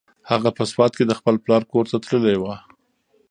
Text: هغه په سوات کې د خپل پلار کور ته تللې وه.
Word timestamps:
هغه 0.29 0.49
په 0.57 0.63
سوات 0.71 0.91
کې 0.97 1.05
د 1.07 1.13
خپل 1.19 1.35
پلار 1.43 1.61
کور 1.71 1.85
ته 1.91 1.97
تللې 2.05 2.35
وه. 2.41 2.55